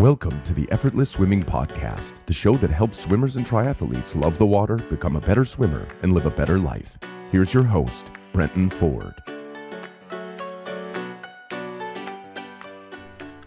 Welcome 0.00 0.42
to 0.44 0.54
the 0.54 0.66
Effortless 0.72 1.10
Swimming 1.10 1.42
Podcast, 1.42 2.14
the 2.24 2.32
show 2.32 2.56
that 2.56 2.70
helps 2.70 2.98
swimmers 2.98 3.36
and 3.36 3.44
triathletes 3.44 4.16
love 4.16 4.38
the 4.38 4.46
water, 4.46 4.76
become 4.76 5.14
a 5.14 5.20
better 5.20 5.44
swimmer, 5.44 5.86
and 6.02 6.14
live 6.14 6.24
a 6.24 6.30
better 6.30 6.58
life. 6.58 6.98
Here's 7.30 7.52
your 7.52 7.64
host, 7.64 8.10
Brenton 8.32 8.70
Ford. 8.70 9.12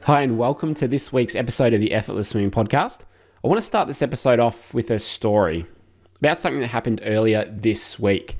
Hi, 0.04 0.22
and 0.22 0.38
welcome 0.38 0.76
to 0.76 0.88
this 0.88 1.12
week's 1.12 1.36
episode 1.36 1.74
of 1.74 1.82
the 1.82 1.92
Effortless 1.92 2.30
Swimming 2.30 2.52
Podcast. 2.52 3.00
I 3.44 3.48
want 3.48 3.58
to 3.58 3.66
start 3.66 3.88
this 3.88 4.04
episode 4.04 4.40
off 4.40 4.76
with 4.76 4.92
a 4.92 5.00
story 5.00 5.66
about 6.20 6.40
something 6.40 6.62
that 6.62 6.68
happened 6.68 7.02
earlier 7.04 7.46
this 7.46 7.98
week. 7.98 8.38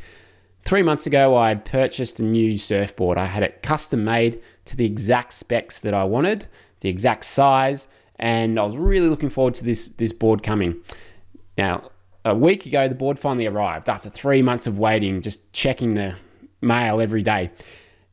Three 0.66 0.84
months 0.84 1.08
ago, 1.08 1.36
I 1.36 1.56
purchased 1.56 2.20
a 2.20 2.24
new 2.24 2.58
surfboard. 2.58 3.18
I 3.18 3.26
had 3.26 3.42
it 3.42 3.64
custom 3.64 4.04
made 4.04 4.40
to 4.66 4.78
the 4.78 4.86
exact 4.86 5.34
specs 5.34 5.80
that 5.80 5.96
I 5.96 6.04
wanted, 6.04 6.46
the 6.82 6.90
exact 6.90 7.26
size, 7.26 7.88
and 8.18 8.60
I 8.60 8.64
was 8.64 8.78
really 8.78 9.10
looking 9.10 9.30
forward 9.30 9.56
to 9.56 9.64
this 9.64 9.88
this 9.88 10.14
board 10.14 10.44
coming. 10.44 10.82
Now, 11.58 11.92
a 12.26 12.36
week 12.36 12.66
ago, 12.66 12.88
the 12.88 12.96
board 12.96 13.20
finally 13.20 13.46
arrived 13.46 13.90
after 13.90 14.10
three 14.10 14.42
months 14.42 14.68
of 14.68 14.80
waiting, 14.80 15.22
just 15.22 15.52
checking 15.54 15.94
the 15.94 16.16
mail 16.62 17.02
every 17.02 17.22
day. 17.22 17.52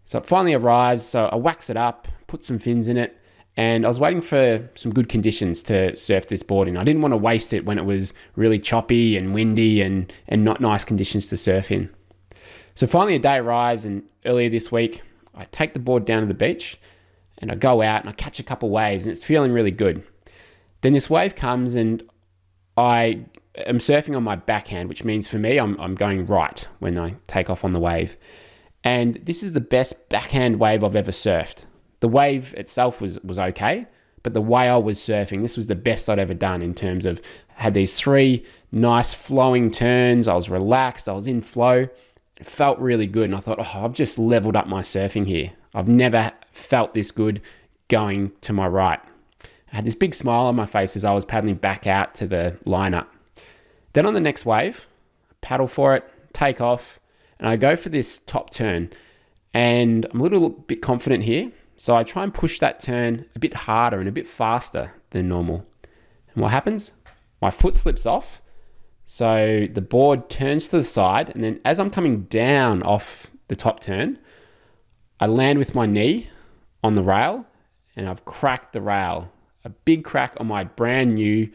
So 0.05 0.19
it 0.19 0.27
finally 0.27 0.55
arrives. 0.55 1.05
So 1.05 1.27
I 1.27 1.37
wax 1.37 1.71
it 1.71 1.77
up, 1.77 2.09
put 2.27 2.45
some 2.45 2.59
fins 2.59 2.89
in 2.89 2.97
it, 2.97 3.17
and 3.57 3.85
I 3.85 3.89
was 3.89 4.01
waiting 4.01 4.23
for 4.23 4.69
some 4.75 4.93
good 4.93 5.09
conditions 5.09 5.63
to 5.65 5.97
surf 5.97 6.29
this 6.29 6.43
board 6.43 6.67
in. 6.67 6.77
I 6.77 6.85
didn't 6.85 7.03
want 7.03 7.13
to 7.13 7.19
waste 7.19 7.53
it 7.53 7.65
when 7.65 7.79
it 7.79 7.85
was 7.85 8.13
really 8.35 8.59
choppy 8.59 9.17
and 9.17 9.35
windy 9.35 9.81
and 9.81 10.13
and 10.29 10.45
not 10.45 10.61
nice 10.61 10.85
conditions 10.85 11.29
to 11.29 11.37
surf 11.37 11.71
in. 11.71 11.91
So 12.75 12.87
finally, 12.87 13.15
a 13.15 13.19
day 13.19 13.37
arrives, 13.37 13.85
and 13.85 14.03
earlier 14.25 14.49
this 14.49 14.73
week, 14.73 15.03
I 15.35 15.45
take 15.47 15.75
the 15.75 15.81
board 15.81 16.05
down 16.05 16.23
to 16.23 16.27
the 16.27 16.35
beach 16.35 16.79
and 17.41 17.51
I 17.51 17.55
go 17.55 17.83
out 17.83 18.01
and 18.01 18.11
I 18.11 18.13
catch 18.13 18.39
a 18.39 18.45
couple 18.45 18.71
waves 18.71 19.07
and 19.07 19.13
it's 19.13 19.25
feeling 19.25 19.53
really 19.53 19.71
good. 19.71 20.03
Then 20.83 20.93
this 20.93 21.11
wave 21.11 21.35
comes 21.35 21.75
and 21.75 22.03
I 22.77 23.25
am 23.57 23.79
surfing 23.79 24.17
on 24.17 24.23
my 24.23 24.37
backhand, 24.37 24.89
which 24.89 25.05
means 25.05 25.27
for 25.27 25.39
me, 25.39 25.59
I'm, 25.59 25.79
I'm 25.81 25.95
going 25.95 26.27
right 26.27 26.67
when 26.79 26.99
I 26.99 27.17
take 27.27 27.51
off 27.51 27.65
on 27.65 27.73
the 27.73 27.81
wave. 27.81 28.17
And 28.83 29.17
this 29.25 29.43
is 29.43 29.53
the 29.53 29.61
best 29.61 30.09
backhand 30.09 30.59
wave 30.59 30.83
I've 30.83 30.97
ever 30.97 31.11
surfed. 31.11 31.65
The 32.01 32.09
wave 32.09 32.55
itself 32.55 33.01
was, 33.01 33.21
was 33.21 33.39
okay, 33.39 33.87
but 34.23 34.33
the 34.33 34.41
way 34.41 34.69
I 34.69 34.77
was 34.79 34.99
surfing, 34.99 35.43
this 35.43 35.57
was 35.57 35.67
the 35.67 35.75
best 35.75 36.09
I'd 36.09 36.19
ever 36.19 36.35
done 36.35 36.63
in 36.63 36.75
terms 36.75 37.05
of 37.05 37.21
had 37.49 37.75
these 37.75 37.95
three 37.95 38.45
nice 38.73 39.13
flowing 39.13 39.71
turns. 39.71 40.29
I 40.29 40.35
was 40.35 40.49
relaxed, 40.49 41.09
I 41.09 41.13
was 41.13 41.27
in 41.27 41.43
flow. 41.43 41.89
It 42.37 42.47
felt 42.47 42.79
really 42.79 43.07
good. 43.07 43.25
And 43.25 43.35
I 43.35 43.41
thought, 43.41 43.59
oh, 43.59 43.85
I've 43.85 43.93
just 43.93 44.19
leveled 44.19 44.57
up 44.57 44.67
my 44.67 44.81
surfing 44.81 45.27
here. 45.27 45.53
I've 45.75 45.89
never 45.89 46.33
felt 46.61 46.95
this 46.95 47.11
good 47.11 47.41
going 47.89 48.33
to 48.43 48.53
my 48.53 48.67
right. 48.67 49.01
I 49.73 49.77
had 49.77 49.85
this 49.85 49.95
big 49.95 50.15
smile 50.15 50.47
on 50.47 50.57
my 50.57 50.67
face 50.67 50.97
as 50.97 51.05
I 51.05 51.13
was 51.13 51.25
paddling 51.25 51.57
back 51.57 51.87
out 51.87 52.15
to 52.15 52.27
the 52.27 52.57
lineup. 52.65 53.07
Then 53.93 54.07
on 54.07 54.15
the 54.15 54.21
next 54.21 54.45
wave, 54.45 54.87
paddle 55.41 55.69
for 55.69 55.95
it, 55.95 56.09
take 56.33 56.61
off, 56.61 56.99
and 57.39 57.49
I 57.49 57.57
go 57.57 57.77
for 57.77 57.89
this 57.89 58.19
top 58.19 58.51
turn. 58.51 58.91
And 59.53 60.07
I'm 60.11 60.21
a 60.21 60.23
little 60.23 60.51
bit 60.51 60.83
confident 60.83 61.25
here. 61.25 61.51
So 61.77 61.97
I 61.97 62.05
try 62.05 62.23
and 62.23 62.35
push 62.35 62.59
that 62.59 62.79
turn 62.79 63.25
a 63.35 63.39
bit 63.39 63.55
harder 63.55 63.99
and 63.99 64.09
a 64.09 64.13
bit 64.13 64.27
faster 64.27 64.93
than 65.11 65.29
normal. 65.29 65.67
And 66.35 66.43
what 66.43 66.51
happens? 66.51 66.93
My 67.41 67.51
foot 67.51 67.75
slips 67.75 68.07
off. 68.07 68.43
So 69.07 69.67
the 69.73 69.81
board 69.81 70.29
turns 70.29 70.69
to 70.69 70.77
the 70.77 70.85
side. 70.85 71.31
And 71.31 71.43
then 71.43 71.61
as 71.65 71.81
I'm 71.81 71.91
coming 71.91 72.25
down 72.25 72.83
off 72.83 73.31
the 73.49 73.57
top 73.57 73.81
turn, 73.81 74.19
I 75.19 75.27
land 75.27 75.59
with 75.59 75.75
my 75.75 75.87
knee 75.87 76.29
on 76.83 76.95
the 76.95 77.03
rail 77.03 77.47
and 77.97 78.09
I've 78.09 78.25
cracked 78.25 78.73
the 78.73 78.81
rail. 78.81 79.31
A 79.65 79.71
big 79.71 80.05
crack 80.05 80.35
on 80.39 80.47
my 80.47 80.65
brand 80.65 81.15
new, 81.15 81.51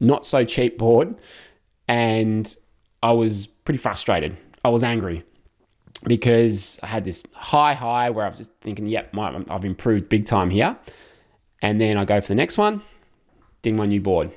not 0.00 0.24
so 0.26 0.44
cheap 0.44 0.78
board. 0.78 1.16
And 1.88 2.54
I 3.02 3.12
was 3.12 3.46
pretty 3.46 3.78
frustrated. 3.78 4.36
I 4.64 4.70
was 4.70 4.84
angry 4.84 5.24
because 6.04 6.78
I 6.82 6.86
had 6.86 7.04
this 7.04 7.22
high 7.32 7.74
high 7.74 8.10
where 8.10 8.24
I 8.24 8.28
was 8.28 8.38
just 8.38 8.50
thinking, 8.60 8.86
yep, 8.86 9.12
my, 9.12 9.44
I've 9.48 9.64
improved 9.64 10.08
big 10.08 10.26
time 10.26 10.50
here. 10.50 10.76
And 11.60 11.80
then 11.80 11.96
I 11.96 12.04
go 12.04 12.20
for 12.20 12.28
the 12.28 12.34
next 12.34 12.58
one, 12.58 12.82
ding 13.62 13.76
my 13.76 13.86
new 13.86 14.00
board. 14.00 14.32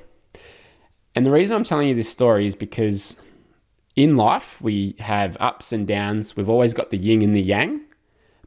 And 1.14 1.24
the 1.24 1.30
reason 1.30 1.56
I'm 1.56 1.64
telling 1.64 1.88
you 1.88 1.94
this 1.94 2.08
story 2.08 2.46
is 2.46 2.54
because 2.54 3.16
in 3.96 4.16
life 4.16 4.60
we 4.60 4.94
have 4.98 5.36
ups 5.40 5.72
and 5.72 5.86
downs. 5.86 6.36
We've 6.36 6.48
always 6.48 6.74
got 6.74 6.90
the 6.90 6.98
yin 6.98 7.22
and 7.22 7.34
the 7.34 7.40
yang. 7.40 7.80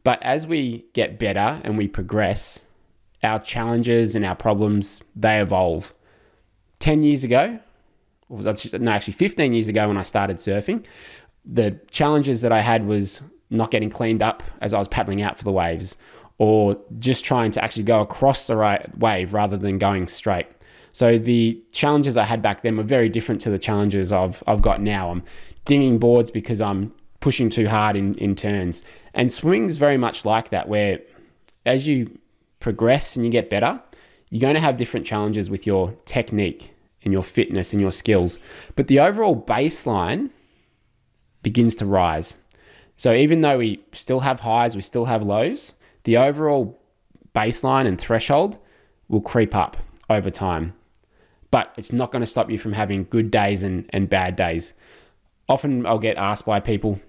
But 0.03 0.21
as 0.23 0.47
we 0.47 0.85
get 0.93 1.19
better 1.19 1.61
and 1.63 1.77
we 1.77 1.87
progress, 1.87 2.59
our 3.23 3.39
challenges 3.39 4.15
and 4.15 4.25
our 4.25 4.35
problems, 4.35 5.01
they 5.15 5.39
evolve. 5.39 5.93
10 6.79 7.03
years 7.03 7.23
ago, 7.23 7.59
no, 8.29 8.91
actually 8.91 9.13
15 9.13 9.53
years 9.53 9.67
ago 9.67 9.87
when 9.87 9.97
I 9.97 10.03
started 10.03 10.37
surfing, 10.37 10.85
the 11.43 11.79
challenges 11.91 12.41
that 12.41 12.51
I 12.51 12.61
had 12.61 12.85
was 12.85 13.21
not 13.49 13.71
getting 13.71 13.89
cleaned 13.89 14.21
up 14.21 14.43
as 14.61 14.73
I 14.73 14.79
was 14.79 14.87
paddling 14.87 15.21
out 15.21 15.37
for 15.37 15.43
the 15.43 15.51
waves 15.51 15.97
or 16.37 16.77
just 16.99 17.25
trying 17.25 17.51
to 17.51 17.63
actually 17.63 17.83
go 17.83 18.01
across 18.01 18.47
the 18.47 18.55
right 18.55 18.97
wave 18.97 19.33
rather 19.33 19.57
than 19.57 19.77
going 19.77 20.07
straight. 20.07 20.47
So 20.93 21.17
the 21.17 21.61
challenges 21.71 22.17
I 22.17 22.23
had 22.23 22.41
back 22.41 22.61
then 22.61 22.77
were 22.77 22.83
very 22.83 23.09
different 23.09 23.41
to 23.41 23.49
the 23.49 23.59
challenges 23.59 24.11
I've, 24.11 24.41
I've 24.47 24.61
got 24.61 24.81
now. 24.81 25.11
I'm 25.11 25.23
dinging 25.65 25.99
boards 25.99 26.31
because 26.31 26.61
I'm 26.61 26.93
pushing 27.19 27.49
too 27.49 27.67
hard 27.67 27.95
in, 27.95 28.15
in 28.15 28.35
turns. 28.35 28.83
And 29.13 29.31
swimming 29.31 29.67
is 29.67 29.77
very 29.77 29.97
much 29.97 30.25
like 30.25 30.49
that, 30.49 30.67
where 30.67 30.99
as 31.65 31.87
you 31.87 32.19
progress 32.59 33.15
and 33.15 33.25
you 33.25 33.31
get 33.31 33.49
better, 33.49 33.81
you're 34.29 34.41
going 34.41 34.55
to 34.55 34.61
have 34.61 34.77
different 34.77 35.05
challenges 35.05 35.49
with 35.49 35.65
your 35.65 35.95
technique 36.05 36.73
and 37.03 37.13
your 37.13 37.23
fitness 37.23 37.73
and 37.73 37.81
your 37.81 37.91
skills. 37.91 38.39
But 38.75 38.87
the 38.87 38.99
overall 38.99 39.35
baseline 39.35 40.29
begins 41.41 41.75
to 41.75 41.85
rise. 41.85 42.37
So 42.97 43.13
even 43.13 43.41
though 43.41 43.57
we 43.57 43.83
still 43.93 44.19
have 44.19 44.41
highs, 44.41 44.75
we 44.75 44.81
still 44.81 45.05
have 45.05 45.23
lows, 45.23 45.73
the 46.03 46.17
overall 46.17 46.79
baseline 47.33 47.87
and 47.87 47.99
threshold 47.99 48.59
will 49.07 49.21
creep 49.21 49.55
up 49.55 49.77
over 50.09 50.29
time. 50.29 50.73
But 51.51 51.73
it's 51.77 51.93
not 51.93 52.11
going 52.11 52.21
to 52.21 52.27
stop 52.27 52.51
you 52.51 52.59
from 52.59 52.73
having 52.73 53.05
good 53.05 53.31
days 53.31 53.63
and, 53.63 53.89
and 53.91 54.09
bad 54.09 54.35
days. 54.35 54.73
Often 55.47 55.85
I'll 55.85 55.97
get 55.97 56.17
asked 56.17 56.45
by 56.45 56.59
people, 56.59 56.99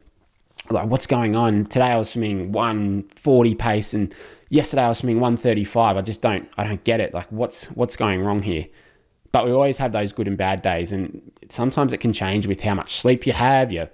like 0.71 0.89
what's 0.89 1.07
going 1.07 1.37
on? 1.37 1.67
Today 1.67 1.87
i 1.87 1.97
was 1.97 2.11
swimming 2.11 2.53
140 2.53 3.55
pace 3.55 3.95
and 3.95 4.15
yesterday 4.49 4.83
i 4.83 4.89
was 4.89 4.99
swimming 4.99 5.21
135 5.21 5.97
i 5.97 6.03
just 6.03 6.23
don't 6.23 6.49
i 6.57 6.65
don't 6.65 6.83
get 6.85 7.01
it. 7.01 7.13
Like 7.13 7.31
what's 7.31 7.67
what's 7.67 7.97
going 7.97 8.23
wrong 8.23 8.43
here? 8.43 8.67
But 9.33 9.47
we 9.47 9.53
always 9.53 9.79
have 9.79 9.93
those 9.93 10.13
good 10.13 10.27
and 10.27 10.37
bad 10.37 10.63
days 10.63 10.93
and 10.93 11.33
sometimes 11.49 11.93
it 11.93 11.99
can 11.99 12.13
change 12.13 12.47
with 12.47 12.61
how 12.61 12.75
much 12.75 13.01
sleep 13.01 13.27
you 13.27 13.33
have 13.33 13.73
your 13.73 13.91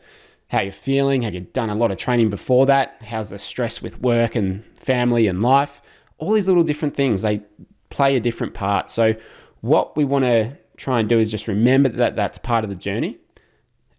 how 0.48 0.60
you're 0.60 0.72
feeling. 0.72 1.22
Have 1.22 1.34
you 1.34 1.40
done 1.40 1.70
a 1.70 1.74
lot 1.74 1.90
of 1.90 1.98
training 1.98 2.30
before 2.30 2.66
that? 2.66 3.02
How's 3.02 3.30
the 3.30 3.38
stress 3.38 3.82
with 3.82 4.00
work 4.00 4.36
and 4.36 4.64
family 4.76 5.26
and 5.26 5.42
life? 5.42 5.82
All 6.18 6.32
these 6.32 6.48
little 6.48 6.62
different 6.62 6.96
things 6.96 7.22
they 7.22 7.42
play 7.88 8.16
a 8.16 8.20
different 8.20 8.54
part. 8.54 8.90
So 8.90 9.14
what 9.60 9.96
we 9.96 10.04
want 10.04 10.24
to 10.24 10.56
try 10.76 11.00
and 11.00 11.08
do 11.08 11.18
is 11.18 11.30
just 11.30 11.48
remember 11.48 11.88
that 11.88 12.16
that's 12.16 12.38
part 12.38 12.62
of 12.62 12.70
the 12.70 12.76
journey 12.76 13.18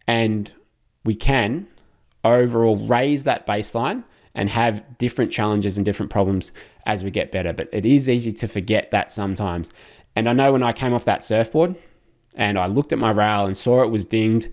and 0.07 0.51
we 1.03 1.15
can 1.15 1.67
overall 2.35 2.77
raise 2.87 3.23
that 3.25 3.47
baseline 3.47 4.03
and 4.35 4.49
have 4.49 4.97
different 4.97 5.31
challenges 5.31 5.77
and 5.77 5.85
different 5.85 6.11
problems 6.11 6.51
as 6.85 7.03
we 7.03 7.09
get 7.09 7.31
better. 7.31 7.53
But 7.53 7.69
it 7.73 7.85
is 7.85 8.07
easy 8.07 8.31
to 8.33 8.47
forget 8.47 8.91
that 8.91 9.11
sometimes. 9.11 9.71
And 10.15 10.29
I 10.29 10.33
know 10.33 10.51
when 10.51 10.63
I 10.63 10.73
came 10.73 10.93
off 10.93 11.05
that 11.05 11.23
surfboard 11.23 11.75
and 12.35 12.57
I 12.57 12.67
looked 12.67 12.93
at 12.93 12.99
my 12.99 13.11
rail 13.11 13.45
and 13.45 13.57
saw 13.57 13.83
it 13.83 13.89
was 13.89 14.05
dinged 14.05 14.49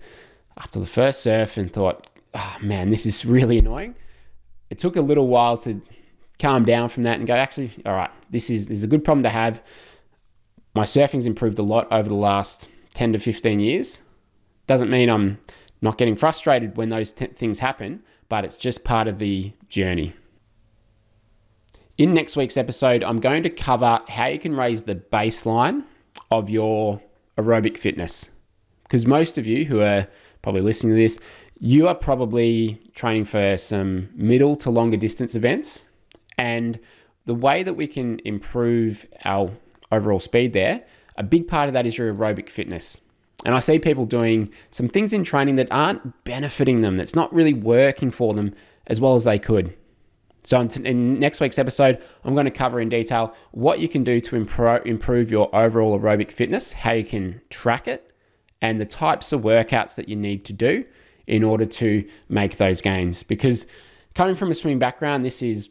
after 0.57 0.79
the 0.79 0.87
first 0.87 1.21
surf 1.21 1.57
and 1.57 1.71
thought, 1.71 2.07
oh 2.33 2.57
man, 2.61 2.89
this 2.89 3.05
is 3.05 3.25
really 3.25 3.59
annoying. 3.59 3.95
It 4.69 4.79
took 4.79 4.95
a 4.95 5.01
little 5.01 5.27
while 5.27 5.57
to 5.59 5.81
calm 6.39 6.65
down 6.65 6.89
from 6.89 7.03
that 7.03 7.19
and 7.19 7.27
go, 7.27 7.33
actually, 7.35 7.71
all 7.85 7.93
right, 7.93 8.11
this 8.29 8.49
is, 8.49 8.67
this 8.67 8.79
is 8.79 8.83
a 8.83 8.87
good 8.87 9.03
problem 9.03 9.23
to 9.23 9.29
have. 9.29 9.61
My 10.73 10.83
surfing's 10.83 11.25
improved 11.25 11.59
a 11.59 11.63
lot 11.63 11.87
over 11.91 12.09
the 12.09 12.15
last 12.15 12.67
10 12.95 13.13
to 13.13 13.19
15 13.19 13.59
years. 13.59 14.01
Doesn't 14.67 14.89
mean 14.89 15.09
I'm 15.09 15.37
not 15.81 15.97
getting 15.97 16.15
frustrated 16.15 16.77
when 16.77 16.89
those 16.89 17.11
t- 17.11 17.27
things 17.27 17.59
happen, 17.59 18.03
but 18.29 18.45
it's 18.45 18.57
just 18.57 18.83
part 18.83 19.07
of 19.07 19.19
the 19.19 19.53
journey. 19.69 20.13
In 21.97 22.13
next 22.13 22.35
week's 22.35 22.57
episode, 22.57 23.03
I'm 23.03 23.19
going 23.19 23.43
to 23.43 23.49
cover 23.49 24.01
how 24.09 24.27
you 24.27 24.39
can 24.39 24.55
raise 24.55 24.81
the 24.81 24.95
baseline 24.95 25.83
of 26.31 26.49
your 26.49 27.01
aerobic 27.37 27.77
fitness. 27.77 28.29
Because 28.83 29.05
most 29.05 29.37
of 29.37 29.47
you 29.47 29.65
who 29.65 29.79
are 29.79 30.07
probably 30.41 30.61
listening 30.61 30.95
to 30.95 31.01
this, 31.01 31.17
you 31.59 31.87
are 31.87 31.95
probably 31.95 32.81
training 32.95 33.25
for 33.25 33.57
some 33.57 34.09
middle 34.13 34.55
to 34.57 34.69
longer 34.69 34.97
distance 34.97 35.35
events. 35.35 35.85
And 36.37 36.79
the 37.25 37.33
way 37.33 37.63
that 37.63 37.75
we 37.75 37.87
can 37.87 38.19
improve 38.25 39.05
our 39.23 39.51
overall 39.91 40.19
speed 40.19 40.53
there, 40.53 40.83
a 41.17 41.23
big 41.23 41.47
part 41.47 41.69
of 41.69 41.73
that 41.73 41.87
is 41.87 41.97
your 41.97 42.13
aerobic 42.13 42.49
fitness. 42.49 42.99
And 43.43 43.53
I 43.53 43.59
see 43.59 43.79
people 43.79 44.05
doing 44.05 44.51
some 44.71 44.87
things 44.87 45.13
in 45.13 45.23
training 45.23 45.55
that 45.57 45.67
aren't 45.69 46.23
benefiting 46.23 46.81
them, 46.81 46.97
that's 46.97 47.15
not 47.15 47.33
really 47.33 47.53
working 47.53 48.11
for 48.11 48.33
them 48.33 48.55
as 48.87 49.01
well 49.01 49.15
as 49.15 49.23
they 49.23 49.39
could. 49.39 49.75
So, 50.43 50.59
in 50.61 51.19
next 51.19 51.39
week's 51.39 51.57
episode, 51.57 52.03
I'm 52.23 52.35
going 52.35 52.45
to 52.45 52.51
cover 52.51 52.79
in 52.79 52.87
detail 52.87 53.33
what 53.51 53.79
you 53.79 53.89
can 53.89 54.03
do 54.03 54.21
to 54.21 54.35
improve 54.35 55.31
your 55.31 55.53
overall 55.55 55.99
aerobic 55.99 56.31
fitness, 56.31 56.71
how 56.71 56.93
you 56.93 57.03
can 57.03 57.41
track 57.49 57.87
it, 57.87 58.13
and 58.61 58.79
the 58.79 58.85
types 58.85 59.31
of 59.31 59.41
workouts 59.41 59.95
that 59.95 60.07
you 60.07 60.15
need 60.15 60.45
to 60.45 60.53
do 60.53 60.85
in 61.25 61.43
order 61.43 61.65
to 61.65 62.07
make 62.29 62.57
those 62.57 62.79
gains. 62.79 63.23
Because 63.23 63.65
coming 64.13 64.35
from 64.35 64.51
a 64.51 64.55
swimming 64.55 64.77
background, 64.77 65.25
this 65.25 65.41
is 65.41 65.67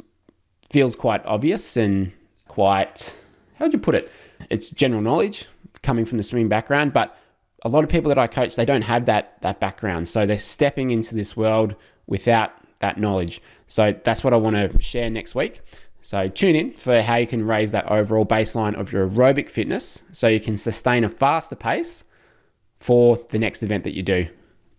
feels 0.70 0.96
quite 0.96 1.24
obvious 1.24 1.76
and 1.76 2.10
quite 2.48 3.14
how 3.56 3.66
would 3.66 3.72
you 3.72 3.78
put 3.78 3.94
it? 3.94 4.10
It's 4.50 4.70
general 4.70 5.00
knowledge 5.00 5.46
coming 5.82 6.04
from 6.04 6.18
the 6.18 6.24
swimming 6.24 6.48
background, 6.48 6.92
but 6.92 7.16
a 7.64 7.68
lot 7.68 7.82
of 7.82 7.90
people 7.90 8.08
that 8.10 8.18
I 8.18 8.26
coach, 8.26 8.56
they 8.56 8.64
don't 8.64 8.82
have 8.82 9.06
that 9.06 9.40
that 9.40 9.60
background. 9.60 10.08
So 10.08 10.26
they're 10.26 10.38
stepping 10.38 10.90
into 10.90 11.14
this 11.14 11.36
world 11.36 11.74
without 12.06 12.52
that 12.80 12.98
knowledge. 12.98 13.40
So 13.68 13.94
that's 14.04 14.22
what 14.22 14.34
I 14.34 14.36
want 14.36 14.56
to 14.56 14.80
share 14.80 15.08
next 15.08 15.34
week. 15.34 15.60
So 16.02 16.28
tune 16.28 16.54
in 16.54 16.74
for 16.74 17.00
how 17.00 17.16
you 17.16 17.26
can 17.26 17.46
raise 17.46 17.72
that 17.72 17.90
overall 17.90 18.26
baseline 18.26 18.78
of 18.78 18.92
your 18.92 19.08
aerobic 19.08 19.48
fitness 19.48 20.02
so 20.12 20.28
you 20.28 20.38
can 20.38 20.58
sustain 20.58 21.02
a 21.02 21.08
faster 21.08 21.56
pace 21.56 22.04
for 22.78 23.18
the 23.30 23.38
next 23.38 23.62
event 23.62 23.84
that 23.84 23.94
you 23.94 24.02
do. 24.02 24.26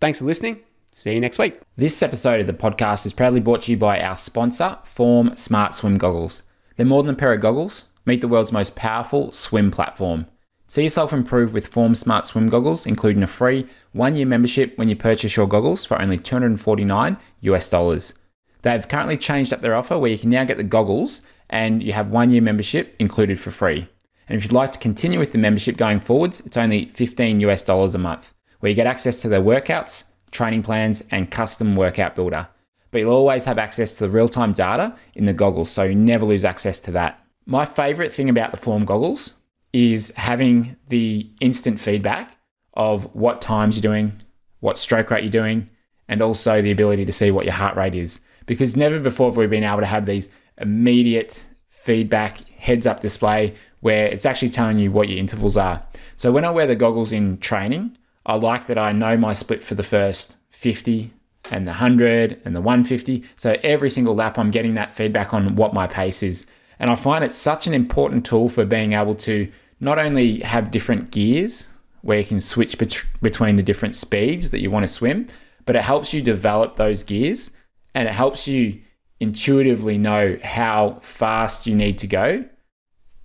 Thanks 0.00 0.20
for 0.20 0.24
listening. 0.24 0.60
See 0.92 1.14
you 1.14 1.20
next 1.20 1.38
week. 1.38 1.60
This 1.76 2.00
episode 2.00 2.40
of 2.40 2.46
the 2.46 2.52
podcast 2.52 3.04
is 3.04 3.12
proudly 3.12 3.40
brought 3.40 3.62
to 3.62 3.72
you 3.72 3.76
by 3.76 4.00
our 4.00 4.14
sponsor, 4.14 4.78
Form 4.84 5.34
Smart 5.34 5.74
Swim 5.74 5.98
Goggles. 5.98 6.44
They're 6.76 6.86
more 6.86 7.02
than 7.02 7.16
a 7.16 7.18
pair 7.18 7.32
of 7.32 7.40
goggles. 7.40 7.86
Meet 8.04 8.20
the 8.20 8.28
world's 8.28 8.52
most 8.52 8.76
powerful 8.76 9.32
swim 9.32 9.72
platform. 9.72 10.26
See 10.68 10.82
yourself 10.82 11.12
improve 11.12 11.52
with 11.52 11.68
Form 11.68 11.94
Smart 11.94 12.24
Swim 12.24 12.48
Goggles, 12.48 12.86
including 12.86 13.22
a 13.22 13.28
free 13.28 13.66
one-year 13.92 14.26
membership 14.26 14.76
when 14.76 14.88
you 14.88 14.96
purchase 14.96 15.36
your 15.36 15.46
goggles 15.46 15.84
for 15.84 16.00
only 16.00 16.18
249 16.18 17.16
US 17.42 17.68
dollars. 17.68 18.14
They've 18.62 18.88
currently 18.88 19.16
changed 19.16 19.52
up 19.52 19.60
their 19.60 19.76
offer 19.76 19.96
where 19.96 20.10
you 20.10 20.18
can 20.18 20.30
now 20.30 20.42
get 20.42 20.56
the 20.56 20.64
goggles 20.64 21.22
and 21.48 21.84
you 21.84 21.92
have 21.92 22.10
one 22.10 22.30
year 22.30 22.42
membership 22.42 22.96
included 22.98 23.38
for 23.38 23.52
free. 23.52 23.86
And 24.28 24.36
if 24.36 24.42
you'd 24.42 24.52
like 24.52 24.72
to 24.72 24.80
continue 24.80 25.20
with 25.20 25.30
the 25.30 25.38
membership 25.38 25.76
going 25.76 26.00
forwards, 26.00 26.40
it's 26.40 26.56
only 26.56 26.86
15 26.86 27.38
US 27.40 27.62
dollars 27.62 27.94
a 27.94 27.98
month, 27.98 28.34
where 28.58 28.70
you 28.70 28.74
get 28.74 28.88
access 28.88 29.22
to 29.22 29.28
their 29.28 29.40
workouts, 29.40 30.02
training 30.32 30.64
plans, 30.64 31.04
and 31.12 31.30
custom 31.30 31.76
workout 31.76 32.16
builder. 32.16 32.48
But 32.90 32.98
you'll 33.02 33.14
always 33.14 33.44
have 33.44 33.58
access 33.58 33.94
to 33.94 34.04
the 34.04 34.10
real 34.10 34.28
time 34.28 34.52
data 34.52 34.96
in 35.14 35.26
the 35.26 35.32
goggles, 35.32 35.70
so 35.70 35.84
you 35.84 35.94
never 35.94 36.26
lose 36.26 36.44
access 36.44 36.80
to 36.80 36.90
that. 36.92 37.24
My 37.44 37.64
favorite 37.64 38.12
thing 38.12 38.28
about 38.28 38.50
the 38.50 38.56
Form 38.56 38.84
goggles 38.84 39.34
is 39.72 40.12
having 40.16 40.76
the 40.88 41.30
instant 41.40 41.80
feedback 41.80 42.36
of 42.74 43.04
what 43.14 43.40
times 43.40 43.76
you're 43.76 43.82
doing, 43.82 44.20
what 44.60 44.76
stroke 44.76 45.10
rate 45.10 45.24
you're 45.24 45.30
doing, 45.30 45.68
and 46.08 46.22
also 46.22 46.62
the 46.62 46.70
ability 46.70 47.04
to 47.04 47.12
see 47.12 47.30
what 47.30 47.44
your 47.44 47.54
heart 47.54 47.76
rate 47.76 47.94
is 47.94 48.20
because 48.46 48.76
never 48.76 48.98
before 48.98 49.28
have 49.28 49.36
we 49.36 49.46
been 49.46 49.64
able 49.64 49.80
to 49.80 49.86
have 49.86 50.06
these 50.06 50.28
immediate 50.58 51.44
feedback 51.68 52.48
heads 52.50 52.86
up 52.86 53.00
display 53.00 53.54
where 53.80 54.06
it's 54.06 54.24
actually 54.24 54.50
telling 54.50 54.78
you 54.78 54.90
what 54.90 55.08
your 55.08 55.18
intervals 55.18 55.56
are. 55.56 55.84
So 56.16 56.32
when 56.32 56.44
I 56.44 56.50
wear 56.50 56.66
the 56.66 56.74
goggles 56.74 57.12
in 57.12 57.38
training, 57.38 57.96
I 58.24 58.36
like 58.36 58.66
that 58.66 58.78
I 58.78 58.92
know 58.92 59.16
my 59.16 59.34
split 59.34 59.62
for 59.62 59.74
the 59.74 59.82
first 59.82 60.36
50 60.50 61.12
and 61.52 61.66
the 61.66 61.72
100 61.72 62.40
and 62.44 62.56
the 62.56 62.60
150. 62.60 63.22
So 63.36 63.56
every 63.62 63.90
single 63.90 64.14
lap, 64.14 64.38
I'm 64.38 64.50
getting 64.50 64.74
that 64.74 64.90
feedback 64.90 65.34
on 65.34 65.54
what 65.54 65.74
my 65.74 65.86
pace 65.86 66.22
is. 66.22 66.46
And 66.78 66.90
I 66.90 66.94
find 66.94 67.24
it's 67.24 67.36
such 67.36 67.66
an 67.66 67.74
important 67.74 68.26
tool 68.26 68.48
for 68.48 68.64
being 68.64 68.92
able 68.92 69.14
to 69.16 69.50
not 69.80 69.98
only 69.98 70.40
have 70.40 70.70
different 70.70 71.10
gears 71.10 71.68
where 72.02 72.18
you 72.18 72.24
can 72.24 72.40
switch 72.40 72.78
bet- 72.78 73.04
between 73.22 73.56
the 73.56 73.62
different 73.62 73.94
speeds 73.94 74.50
that 74.50 74.60
you 74.60 74.70
want 74.70 74.84
to 74.84 74.88
swim, 74.88 75.26
but 75.64 75.76
it 75.76 75.82
helps 75.82 76.12
you 76.12 76.22
develop 76.22 76.76
those 76.76 77.02
gears 77.02 77.50
and 77.94 78.08
it 78.08 78.12
helps 78.12 78.46
you 78.46 78.80
intuitively 79.20 79.98
know 79.98 80.38
how 80.42 80.98
fast 81.02 81.66
you 81.66 81.74
need 81.74 81.98
to 81.98 82.06
go 82.06 82.44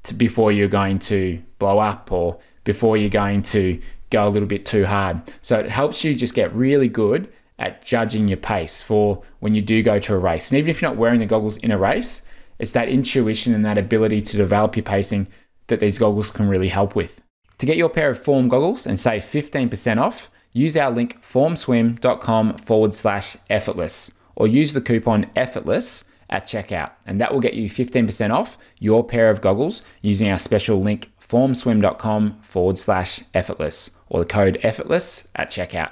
to, 0.04 0.13
before 0.13 0.51
you're 0.51 0.68
going 0.68 0.97
to 0.97 1.42
blow 1.59 1.80
up 1.80 2.12
or 2.12 2.39
before 2.63 2.97
you're 2.97 3.09
going 3.09 3.42
to 3.44 3.80
go 4.09 4.27
a 4.27 4.30
little 4.30 4.47
bit 4.47 4.65
too 4.65 4.86
hard. 4.86 5.21
So 5.42 5.59
it 5.59 5.69
helps 5.69 6.04
you 6.04 6.15
just 6.15 6.33
get 6.33 6.54
really 6.54 6.88
good 6.88 7.31
at 7.59 7.83
judging 7.83 8.27
your 8.27 8.38
pace 8.38 8.81
for 8.81 9.21
when 9.39 9.54
you 9.54 9.62
do 9.62 9.83
go 9.83 10.00
to 10.00 10.15
a 10.15 10.18
race. 10.18 10.50
And 10.50 10.57
even 10.57 10.69
if 10.69 10.81
you're 10.81 10.89
not 10.89 10.97
wearing 10.97 11.19
the 11.19 11.25
goggles 11.25 11.57
in 11.57 11.71
a 11.71 11.77
race, 11.77 12.21
it's 12.62 12.74
that 12.74 12.90
intuition 12.90 13.54
and 13.56 13.66
that 13.66 13.80
ability 13.80 14.22
to 14.22 14.38
develop 14.38 14.75
your 14.75 14.84
pacing 14.84 15.28
that 15.68 15.80
these 15.80 15.98
goggles 15.98 16.30
can 16.30 16.48
really 16.48 16.68
help 16.68 16.96
with. 16.96 17.19
To 17.58 17.66
get 17.66 17.78
your 17.78 17.90
pair 17.90 18.12
of 18.12 18.24
Form 18.24 18.50
goggles 18.50 18.86
and 18.86 19.00
save 19.00 19.24
15% 19.24 19.98
off, 19.98 20.30
use 20.54 20.78
our 20.78 20.92
link 20.92 21.22
formswim.com 21.24 22.58
forward 22.58 22.94
slash 22.94 23.36
effortless 23.50 24.12
or 24.36 24.48
use 24.48 24.74
the 24.74 24.81
coupon 24.81 25.25
effortless 25.36 26.04
at 26.30 26.46
checkout, 26.46 26.92
and 27.06 27.19
that 27.19 27.34
will 27.34 27.42
get 27.42 27.56
you 27.56 27.69
15% 27.69 28.31
off 28.31 28.58
your 28.80 29.04
pair 29.04 29.30
of 29.30 29.42
goggles 29.42 29.81
using 30.02 30.30
our 30.30 30.40
special 30.40 30.81
link 30.81 31.12
formswim.com 31.28 32.42
forward 32.42 32.78
slash 32.78 33.22
effortless 33.34 33.90
or 34.10 34.19
the 34.19 34.25
code 34.25 34.60
effortless 34.62 35.28
at 35.36 35.50
checkout. 35.50 35.92